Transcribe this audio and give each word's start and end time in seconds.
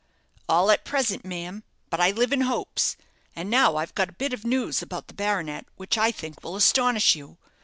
"All 0.49 0.71
at 0.71 0.83
present, 0.83 1.23
ma'am; 1.25 1.63
but 1.91 1.99
I 1.99 2.09
live 2.09 2.33
in 2.33 2.41
hopes. 2.41 2.97
And 3.35 3.51
now 3.51 3.75
I've 3.75 3.93
got 3.93 4.09
a 4.09 4.13
bit 4.13 4.33
of 4.33 4.43
news 4.43 4.81
about 4.81 5.07
the 5.09 5.13
baronet, 5.13 5.67
which 5.75 5.95
I 5.95 6.11
think 6.11 6.43
will 6.43 6.55
astonish 6.55 7.15
you. 7.15 7.37